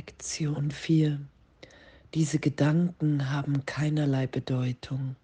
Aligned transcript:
Lektion 0.00 0.70
4. 0.70 1.20
Diese 2.14 2.38
Gedanken 2.38 3.28
haben 3.28 3.66
keinerlei 3.66 4.26
Bedeutung. 4.26 5.14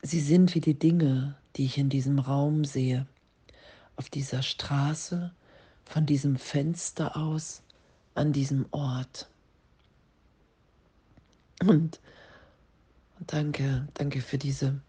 Sie 0.00 0.20
sind 0.20 0.54
wie 0.54 0.62
die 0.62 0.78
Dinge, 0.78 1.36
die 1.54 1.66
ich 1.66 1.76
in 1.76 1.90
diesem 1.90 2.18
Raum 2.18 2.64
sehe, 2.64 3.06
auf 3.96 4.08
dieser 4.08 4.40
Straße, 4.40 5.34
von 5.84 6.06
diesem 6.06 6.36
Fenster 6.36 7.14
aus, 7.14 7.62
an 8.14 8.32
diesem 8.32 8.64
Ort. 8.70 9.28
Und, 11.60 12.00
danke, 13.26 13.86
danke 13.92 14.22
für 14.22 14.38
diese 14.38 14.80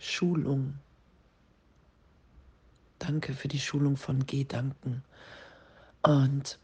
Schulung. 0.00 0.80
Danke 2.98 3.34
für 3.34 3.46
die 3.46 3.60
Schulung 3.60 3.96
von 3.96 4.26
Gedanken. 4.26 5.04
Und 6.02 6.58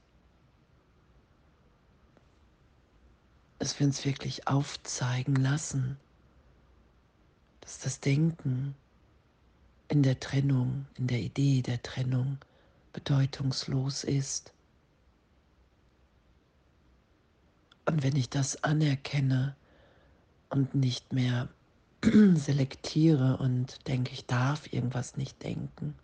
dass 3.65 3.81
wir 3.81 3.87
uns 3.87 4.05
wirklich 4.05 4.47
aufzeigen 4.47 5.37
lassen, 5.37 5.97
dass 7.63 7.79
das 7.79 7.99
Denken 7.99 8.75
in 9.89 10.03
der 10.03 10.21
Trennung, 10.21 10.85
in 10.99 11.07
der 11.07 11.21
Idee 11.21 11.63
der 11.63 11.83
Trennung 11.83 12.37
bedeutungslos 12.93 14.05
ist. 14.05 14.53
Und 17.87 18.03
wenn 18.03 18.17
ich 18.17 18.29
das 18.29 18.63
anerkenne 18.63 19.57
und 20.51 20.75
nicht 20.75 21.15
mehr 21.15 21.49
selektiere 22.35 23.39
und 23.39 23.89
denke, 23.89 24.13
ich 24.13 24.27
darf 24.27 24.71
irgendwas 24.75 25.17
nicht 25.17 25.43
denken, 25.43 25.95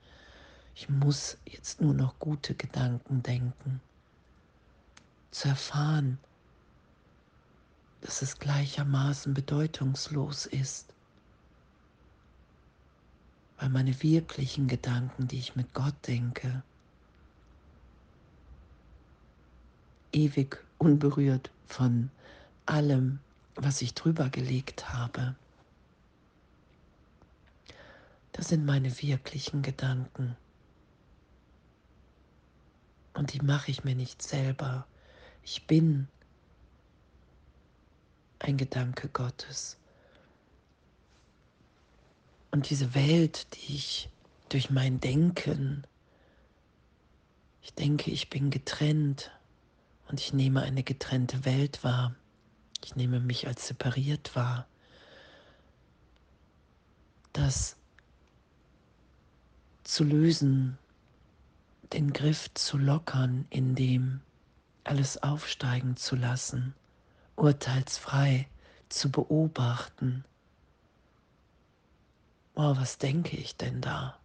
ich 0.74 0.88
muss 0.88 1.36
jetzt 1.44 1.82
nur 1.82 1.92
noch 1.92 2.18
gute 2.20 2.54
Gedanken 2.54 3.22
denken, 3.22 3.82
zu 5.30 5.48
erfahren, 5.48 6.18
dass 8.00 8.22
es 8.22 8.38
gleichermaßen 8.38 9.34
bedeutungslos 9.34 10.46
ist, 10.46 10.94
weil 13.58 13.68
meine 13.68 14.02
wirklichen 14.02 14.68
Gedanken, 14.68 15.28
die 15.28 15.38
ich 15.38 15.56
mit 15.56 15.74
Gott 15.74 15.94
denke, 16.06 16.62
ewig 20.12 20.64
unberührt 20.78 21.50
von 21.66 22.10
allem, 22.66 23.20
was 23.54 23.82
ich 23.82 23.94
drüber 23.94 24.30
gelegt 24.30 24.92
habe. 24.92 25.34
Das 28.32 28.48
sind 28.48 28.64
meine 28.64 29.02
wirklichen 29.02 29.60
Gedanken. 29.60 30.36
Und 33.12 33.34
die 33.34 33.42
mache 33.42 33.70
ich 33.70 33.84
mir 33.84 33.94
nicht 33.94 34.22
selber. 34.22 34.86
Ich 35.42 35.66
bin 35.66 36.08
ein 38.50 38.56
Gedanke 38.56 39.08
Gottes. 39.08 39.78
Und 42.50 42.68
diese 42.68 42.94
Welt, 42.94 43.46
die 43.54 43.76
ich 43.76 44.10
durch 44.48 44.70
mein 44.70 45.00
Denken, 45.00 45.86
ich 47.62 47.72
denke, 47.74 48.10
ich 48.10 48.28
bin 48.28 48.50
getrennt 48.50 49.30
und 50.08 50.20
ich 50.20 50.32
nehme 50.32 50.62
eine 50.62 50.82
getrennte 50.82 51.44
Welt 51.44 51.84
wahr. 51.84 52.16
Ich 52.84 52.96
nehme 52.96 53.20
mich 53.20 53.46
als 53.46 53.68
separiert 53.68 54.34
wahr. 54.34 54.66
Das 57.32 57.76
zu 59.84 60.02
lösen, 60.02 60.76
den 61.92 62.12
Griff 62.12 62.52
zu 62.54 62.78
lockern, 62.78 63.46
in 63.50 63.76
dem 63.76 64.20
alles 64.82 65.22
aufsteigen 65.22 65.96
zu 65.96 66.16
lassen 66.16 66.74
urteilsfrei 67.40 68.46
zu 68.90 69.10
beobachten. 69.10 70.24
Oh, 72.54 72.76
was 72.76 72.98
denke 72.98 73.36
ich 73.36 73.56
denn 73.56 73.80
da? 73.80 74.18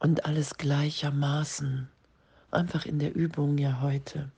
Und 0.00 0.26
alles 0.26 0.56
gleichermaßen, 0.58 1.88
einfach 2.50 2.84
in 2.84 2.98
der 2.98 3.14
Übung 3.14 3.58
ja 3.58 3.80
heute. 3.80 4.30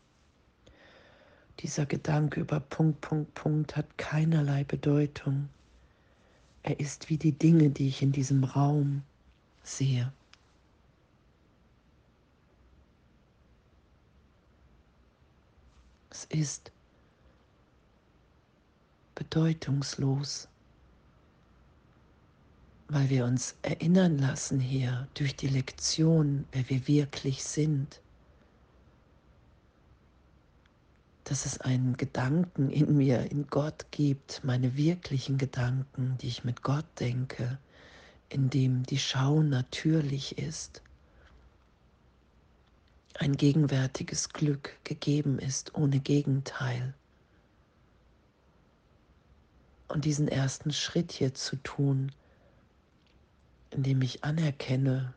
Dieser 1.60 1.87
Gedanke 1.87 2.41
über 2.41 2.60
Punkt, 2.60 3.00
Punkt, 3.00 3.34
Punkt 3.34 3.76
hat 3.76 3.97
keinerlei 3.97 4.65
Bedeutung. 4.65 5.49
Er 6.62 6.78
ist 6.78 7.09
wie 7.09 7.16
die 7.16 7.32
Dinge, 7.32 7.70
die 7.70 7.88
ich 7.88 8.03
in 8.03 8.12
diesem 8.12 8.44
Raum 8.44 9.03
sehe. 9.62 10.12
Ist 16.28 16.72
bedeutungslos, 19.14 20.48
weil 22.88 23.09
wir 23.10 23.25
uns 23.25 23.56
erinnern 23.62 24.19
lassen 24.19 24.60
hier 24.60 25.09
durch 25.14 25.34
die 25.34 25.48
Lektion, 25.48 26.47
wer 26.53 26.69
wir 26.69 26.87
wirklich 26.87 27.42
sind, 27.42 28.00
dass 31.25 31.44
es 31.44 31.60
einen 31.60 31.97
Gedanken 31.97 32.70
in 32.70 32.97
mir, 32.97 33.31
in 33.32 33.48
Gott 33.48 33.87
gibt, 33.91 34.44
meine 34.44 34.76
wirklichen 34.76 35.38
Gedanken, 35.38 36.16
die 36.20 36.28
ich 36.28 36.44
mit 36.44 36.62
Gott 36.62 36.87
denke, 37.00 37.58
in 38.28 38.48
dem 38.50 38.84
die 38.84 38.98
Schau 38.98 39.43
natürlich 39.43 40.38
ist 40.38 40.82
ein 43.21 43.37
gegenwärtiges 43.37 44.31
Glück 44.31 44.78
gegeben 44.84 45.38
ist 45.38 45.75
ohne 45.75 46.00
Gegenteil. 46.00 46.94
Und 49.88 50.04
diesen 50.04 50.28
ersten 50.28 50.72
Schritt 50.72 51.12
hier 51.12 51.34
zu 51.34 51.56
tun, 51.56 52.12
indem 53.71 54.03
ich 54.03 54.25
anerkenne, 54.25 55.15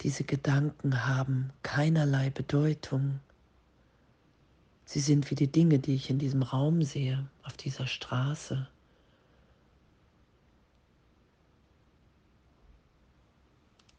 diese 0.00 0.24
Gedanken 0.24 1.06
haben 1.06 1.52
keinerlei 1.62 2.30
Bedeutung. 2.30 3.20
Sie 4.84 5.00
sind 5.00 5.30
wie 5.30 5.34
die 5.34 5.50
Dinge, 5.50 5.78
die 5.78 5.94
ich 5.94 6.10
in 6.10 6.18
diesem 6.18 6.42
Raum 6.42 6.82
sehe, 6.82 7.26
auf 7.42 7.56
dieser 7.56 7.86
Straße. 7.86 8.68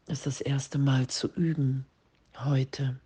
Es 0.06 0.18
ist 0.18 0.26
das 0.26 0.40
erste 0.40 0.78
Mal 0.78 1.08
zu 1.08 1.26
üben, 1.34 1.84
heute, 2.44 2.98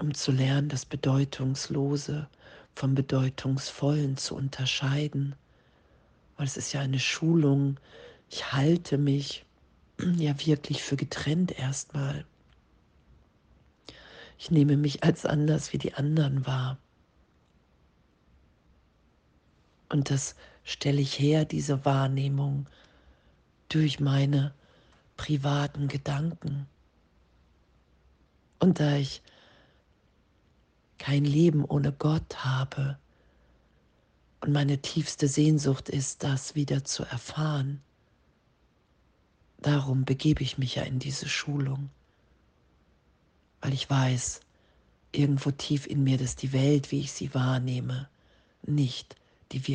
um 0.00 0.14
zu 0.14 0.32
lernen, 0.32 0.68
das 0.68 0.84
Bedeutungslose 0.84 2.28
vom 2.74 2.94
Bedeutungsvollen 2.94 4.16
zu 4.16 4.34
unterscheiden, 4.34 5.34
weil 6.36 6.46
es 6.46 6.56
ist 6.56 6.72
ja 6.72 6.80
eine 6.80 6.98
Schulung, 6.98 7.78
ich 8.30 8.52
halte 8.52 8.98
mich 8.98 9.44
ja 10.16 10.34
wirklich 10.46 10.82
für 10.82 10.96
getrennt 10.96 11.56
erstmal. 11.58 12.24
Ich 14.38 14.50
nehme 14.50 14.76
mich 14.76 15.04
als 15.04 15.24
anders 15.24 15.72
wie 15.72 15.78
die 15.78 15.94
anderen 15.94 16.46
wahr. 16.46 16.78
Und 19.88 20.10
das 20.10 20.34
stelle 20.64 21.00
ich 21.00 21.18
her, 21.18 21.44
diese 21.44 21.84
Wahrnehmung, 21.84 22.66
durch 23.68 24.00
meine 24.00 24.54
privaten 25.16 25.88
Gedanken. 25.88 26.66
Und 28.58 28.80
da 28.80 28.96
ich 28.96 29.22
kein 30.98 31.24
Leben 31.24 31.64
ohne 31.64 31.92
Gott 31.92 32.44
habe 32.44 32.98
und 34.40 34.52
meine 34.52 34.78
tiefste 34.78 35.28
Sehnsucht 35.28 35.88
ist, 35.88 36.22
das 36.22 36.54
wieder 36.54 36.84
zu 36.84 37.02
erfahren, 37.04 37.82
darum 39.58 40.04
begebe 40.04 40.42
ich 40.42 40.58
mich 40.58 40.76
ja 40.76 40.82
in 40.82 40.98
diese 40.98 41.28
Schulung, 41.28 41.90
weil 43.60 43.72
ich 43.72 43.88
weiß, 43.88 44.40
irgendwo 45.12 45.50
tief 45.50 45.86
in 45.86 46.04
mir, 46.04 46.18
dass 46.18 46.36
die 46.36 46.52
Welt, 46.52 46.90
wie 46.90 47.00
ich 47.00 47.12
sie 47.12 47.34
wahrnehme, 47.34 48.08
nicht 48.62 49.16
die 49.52 49.66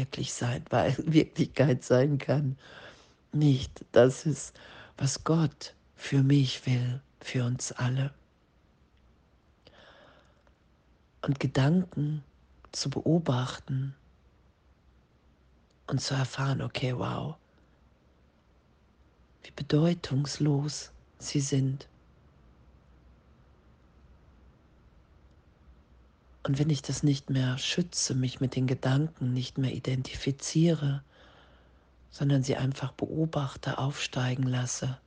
Wirklichkeit 1.05 1.83
sein 1.83 2.17
kann 2.17 2.57
nicht 3.31 3.85
das 3.91 4.25
ist, 4.25 4.53
was 4.97 5.23
Gott 5.23 5.75
für 5.95 6.23
mich 6.23 6.65
will, 6.65 7.01
für 7.21 7.45
uns 7.45 7.71
alle. 7.71 8.13
Und 11.21 11.39
Gedanken 11.39 12.23
zu 12.71 12.89
beobachten 12.89 13.95
und 15.87 16.01
zu 16.01 16.13
erfahren, 16.13 16.61
okay, 16.61 16.97
wow, 16.97 17.35
wie 19.43 19.51
bedeutungslos 19.51 20.91
sie 21.17 21.41
sind. 21.41 21.87
Und 26.43 26.57
wenn 26.57 26.69
ich 26.69 26.81
das 26.81 27.03
nicht 27.03 27.29
mehr 27.29 27.57
schütze, 27.57 28.15
mich 28.15 28.39
mit 28.39 28.55
den 28.55 28.65
Gedanken 28.65 29.33
nicht 29.33 29.57
mehr 29.57 29.73
identifiziere, 29.73 31.03
sondern 32.11 32.43
sie 32.43 32.55
einfach 32.55 32.91
beobachte, 32.93 33.77
aufsteigen 33.77 34.43
lasse, 34.43 34.97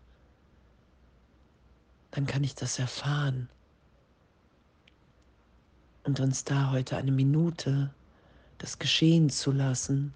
dann 2.13 2.27
kann 2.27 2.45
ich 2.45 2.55
das 2.55 2.79
erfahren. 2.79 3.49
Und 6.05 6.21
uns 6.21 6.45
da 6.45 6.71
heute 6.71 6.97
eine 6.97 7.13
Minute 7.13 7.93
das 8.59 8.79
geschehen 8.79 9.29
zu 9.29 9.51
lassen 9.51 10.15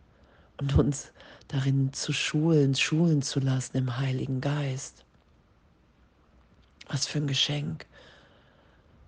und 0.59 0.77
uns 0.79 1.13
darin 1.49 1.93
zu 1.93 2.13
schulen, 2.13 2.75
schulen 2.75 3.23
zu 3.23 3.41
lassen 3.41 3.77
im 3.77 3.97
Heiligen 3.99 4.41
Geist. 4.41 5.05
Was 6.89 7.07
für 7.07 7.19
ein 7.19 7.27
Geschenk. 7.27 7.87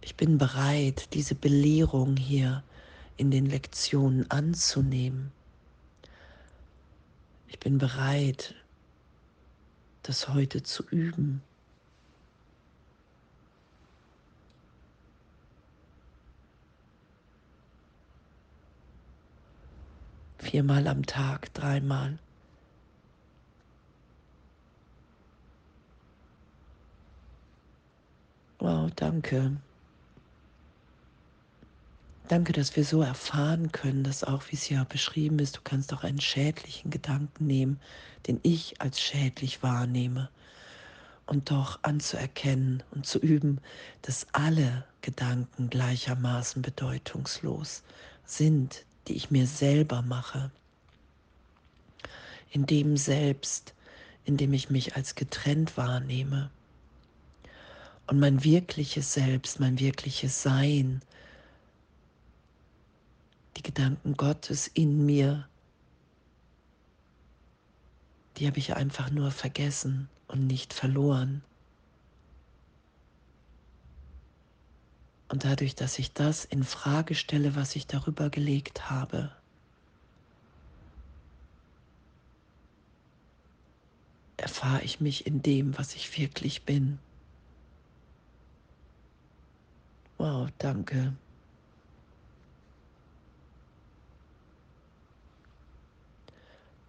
Ich 0.00 0.16
bin 0.16 0.38
bereit, 0.38 1.14
diese 1.14 1.34
Belehrung 1.34 2.16
hier 2.16 2.64
in 3.16 3.30
den 3.30 3.46
Lektionen 3.46 4.28
anzunehmen. 4.30 5.32
Ich 7.50 7.58
bin 7.58 7.78
bereit, 7.78 8.54
das 10.02 10.28
heute 10.28 10.62
zu 10.62 10.86
üben. 10.90 11.42
Viermal 20.38 20.86
am 20.88 21.06
Tag, 21.06 21.52
dreimal. 21.54 22.18
Wow, 28.60 28.90
danke. 28.94 29.62
Danke, 32.28 32.52
dass 32.52 32.76
wir 32.76 32.84
so 32.84 33.00
erfahren 33.00 33.72
können, 33.72 34.04
dass 34.04 34.22
auch, 34.22 34.42
wie 34.50 34.56
es 34.56 34.68
ja 34.68 34.84
beschrieben 34.84 35.38
ist, 35.38 35.56
du 35.56 35.60
kannst 35.64 35.94
auch 35.94 36.04
einen 36.04 36.20
schädlichen 36.20 36.90
Gedanken 36.90 37.46
nehmen, 37.46 37.80
den 38.26 38.38
ich 38.42 38.82
als 38.82 39.00
schädlich 39.00 39.62
wahrnehme. 39.62 40.28
Und 41.24 41.50
doch 41.50 41.78
anzuerkennen 41.82 42.82
und 42.90 43.06
zu 43.06 43.18
üben, 43.18 43.62
dass 44.02 44.26
alle 44.32 44.84
Gedanken 45.00 45.70
gleichermaßen 45.70 46.60
bedeutungslos 46.60 47.82
sind, 48.26 48.84
die 49.06 49.14
ich 49.14 49.30
mir 49.30 49.46
selber 49.46 50.02
mache. 50.02 50.50
In 52.50 52.66
dem 52.66 52.98
Selbst, 52.98 53.72
in 54.26 54.36
dem 54.36 54.52
ich 54.52 54.68
mich 54.68 54.96
als 54.96 55.14
getrennt 55.14 55.78
wahrnehme. 55.78 56.50
Und 58.06 58.20
mein 58.20 58.44
wirkliches 58.44 59.14
Selbst, 59.14 59.60
mein 59.60 59.78
wirkliches 59.78 60.42
Sein, 60.42 61.00
die 63.58 63.62
Gedanken 63.62 64.16
Gottes 64.16 64.68
in 64.68 65.04
mir, 65.04 65.48
die 68.36 68.46
habe 68.46 68.58
ich 68.58 68.76
einfach 68.76 69.10
nur 69.10 69.32
vergessen 69.32 70.08
und 70.28 70.46
nicht 70.46 70.72
verloren. 70.72 71.42
Und 75.28 75.44
dadurch, 75.44 75.74
dass 75.74 75.98
ich 75.98 76.12
das 76.12 76.44
in 76.44 76.62
Frage 76.62 77.16
stelle, 77.16 77.56
was 77.56 77.74
ich 77.74 77.88
darüber 77.88 78.30
gelegt 78.30 78.90
habe, 78.90 79.32
erfahre 84.36 84.82
ich 84.82 85.00
mich 85.00 85.26
in 85.26 85.42
dem, 85.42 85.76
was 85.76 85.96
ich 85.96 86.16
wirklich 86.16 86.62
bin. 86.62 87.00
Wow, 90.16 90.48
danke. 90.58 91.12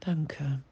Danke. 0.09 0.63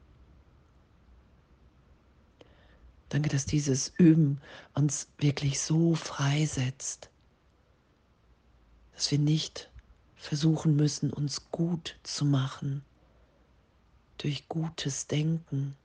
Danke, 3.10 3.30
dass 3.30 3.46
dieses 3.46 3.90
Üben 3.90 4.42
uns 4.74 5.10
wirklich 5.20 5.60
so 5.60 5.94
freisetzt, 5.94 7.12
dass 8.94 9.12
wir 9.12 9.20
nicht 9.20 9.70
versuchen 10.16 10.76
müssen, 10.76 11.14
uns 11.14 11.52
gut 11.52 12.00
zu 12.02 12.26
machen 12.26 12.84
durch 14.18 14.50
gutes 14.50 15.06
Denken, 15.06 15.78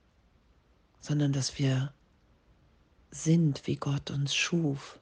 sondern 0.99 1.31
dass 1.31 1.59
wir 1.59 1.93
sind, 3.11 3.67
wie 3.67 3.75
Gott 3.75 4.09
uns 4.09 4.33
schuf. 4.33 4.99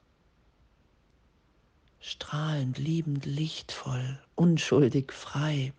Strahlend, 2.00 2.76
liebend, 2.76 3.24
lichtvoll, 3.24 4.22
unschuldig, 4.34 5.10
frei. 5.14 5.72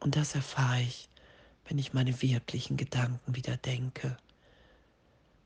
Und 0.00 0.16
das 0.16 0.34
erfahre 0.34 0.82
ich, 0.82 1.08
wenn 1.66 1.78
ich 1.78 1.92
meine 1.92 2.20
wirklichen 2.22 2.76
Gedanken 2.76 3.36
wieder 3.36 3.56
denke, 3.56 4.16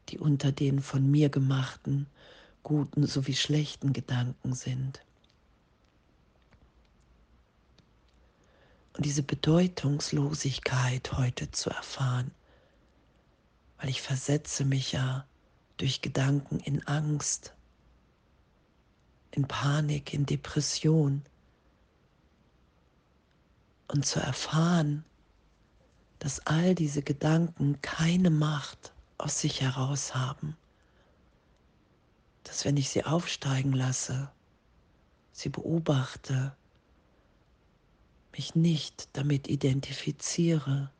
die 0.09 0.19
unter 0.19 0.53
den 0.53 0.81
von 0.81 1.11
mir 1.11 1.29
gemachten, 1.29 2.06
guten 2.62 3.06
sowie 3.06 3.35
schlechten 3.35 3.93
Gedanken 3.93 4.55
sind. 4.55 5.03
Und 8.97 9.05
diese 9.05 9.25
Bedeutungslosigkeit 9.25 11.12
heute 11.12 11.51
zu 11.51 11.69
erfahren, 11.71 12.31
weil 13.79 13.89
ich 13.89 14.01
versetze 14.01 14.65
mich 14.65 14.93
ja 14.93 15.27
durch 15.77 16.01
Gedanken 16.01 16.61
in 16.61 16.87
Angst, 16.87 17.55
in 19.33 19.49
Panik, 19.49 20.15
in 20.15 20.27
Depression, 20.27 21.23
und 23.88 24.06
zu 24.06 24.20
erfahren, 24.20 25.04
dass 26.19 26.40
all 26.46 26.75
diese 26.75 27.02
Gedanken 27.02 27.81
keine 27.82 28.31
Macht 28.31 28.92
aus 29.19 29.40
sich 29.40 29.60
heraus 29.60 30.14
haben, 30.14 30.56
dass 32.44 32.64
wenn 32.64 32.76
ich 32.76 32.88
sie 32.90 33.04
aufsteigen 33.04 33.72
lasse, 33.72 34.31
sie 35.32 35.48
beobachte, 35.48 36.56
mich 38.32 38.54
nicht 38.54 39.08
damit 39.12 39.48
identifiziere, 39.48 40.90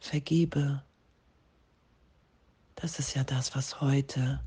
vergebe, 0.00 0.82
das 2.76 2.98
ist 2.98 3.14
ja 3.14 3.24
das, 3.24 3.54
was 3.54 3.80
heute 3.80 4.40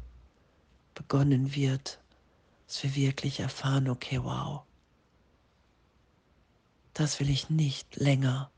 begonnen 0.94 1.56
wird 1.56 2.03
dass 2.68 2.84
wir 2.84 2.96
wirklich 2.96 3.40
erfahren, 3.40 3.90
okay, 3.90 4.24
wow, 4.24 4.64
das 6.94 7.20
will 7.20 7.30
ich 7.30 7.50
nicht 7.50 7.96
länger 7.96 8.52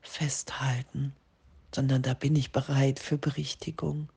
festhalten, 0.00 1.12
sondern 1.74 2.02
da 2.02 2.14
bin 2.14 2.36
ich 2.36 2.52
bereit 2.52 2.98
für 2.98 3.18
Berichtigung. 3.18 4.08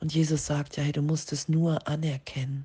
Und 0.00 0.14
Jesus 0.14 0.46
sagt 0.46 0.76
ja, 0.76 0.82
hey, 0.82 0.92
du 0.92 1.02
musst 1.02 1.32
es 1.32 1.48
nur 1.48 1.86
anerkennen. 1.86 2.64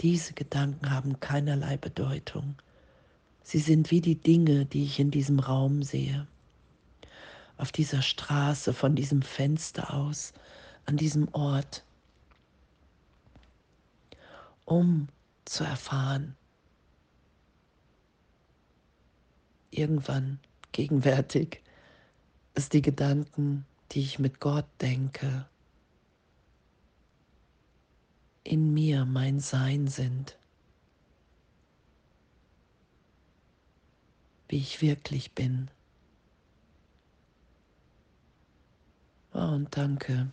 Diese 0.00 0.34
Gedanken 0.34 0.90
haben 0.90 1.20
keinerlei 1.20 1.76
Bedeutung. 1.76 2.56
Sie 3.42 3.58
sind 3.58 3.90
wie 3.90 4.00
die 4.00 4.20
Dinge, 4.20 4.66
die 4.66 4.84
ich 4.84 4.98
in 4.98 5.10
diesem 5.10 5.38
Raum 5.38 5.82
sehe. 5.82 6.26
Auf 7.56 7.72
dieser 7.72 8.02
Straße, 8.02 8.74
von 8.74 8.94
diesem 8.94 9.22
Fenster 9.22 9.94
aus, 9.94 10.32
an 10.86 10.96
diesem 10.96 11.32
Ort 11.32 11.84
um 14.64 15.08
zu 15.44 15.64
erfahren, 15.64 16.36
irgendwann 19.70 20.38
gegenwärtig, 20.72 21.62
dass 22.54 22.68
die 22.68 22.82
Gedanken, 22.82 23.66
die 23.92 24.00
ich 24.00 24.18
mit 24.18 24.40
Gott 24.40 24.66
denke, 24.80 25.46
in 28.44 28.72
mir 28.74 29.04
mein 29.04 29.40
Sein 29.40 29.86
sind, 29.88 30.36
wie 34.48 34.58
ich 34.58 34.82
wirklich 34.82 35.32
bin. 35.32 35.70
Oh, 39.32 39.38
und 39.38 39.74
danke. 39.76 40.30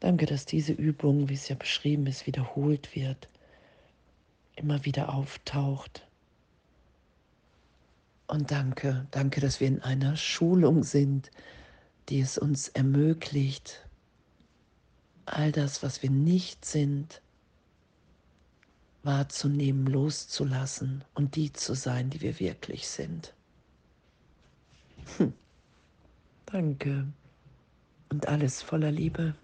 Danke, 0.00 0.24
dass 0.24 0.46
diese 0.46 0.72
Übung, 0.72 1.28
wie 1.28 1.34
es 1.34 1.48
ja 1.48 1.54
beschrieben 1.54 2.06
ist, 2.06 2.26
wiederholt 2.26 2.96
wird, 2.96 3.28
immer 4.56 4.84
wieder 4.86 5.14
auftaucht. 5.14 6.06
Und 8.26 8.50
danke, 8.50 9.06
danke, 9.10 9.40
dass 9.40 9.60
wir 9.60 9.68
in 9.68 9.82
einer 9.82 10.16
Schulung 10.16 10.84
sind, 10.84 11.30
die 12.08 12.20
es 12.20 12.38
uns 12.38 12.68
ermöglicht, 12.68 13.86
all 15.26 15.52
das, 15.52 15.82
was 15.82 16.02
wir 16.02 16.10
nicht 16.10 16.64
sind, 16.64 17.20
wahrzunehmen, 19.02 19.86
loszulassen 19.86 21.04
und 21.14 21.36
die 21.36 21.52
zu 21.52 21.74
sein, 21.74 22.10
die 22.10 22.20
wir 22.20 22.40
wirklich 22.40 22.88
sind. 22.88 23.34
Hm. 25.18 25.32
Danke 26.46 27.06
und 28.10 28.28
alles 28.28 28.62
voller 28.62 28.90
Liebe. 28.90 29.34